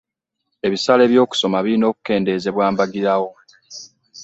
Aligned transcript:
Ebisale 0.65 1.03
by'okusoma 1.11 1.57
birina 1.65 1.85
okukendeezebwa 1.91 2.65
mbagirawo. 2.73 3.29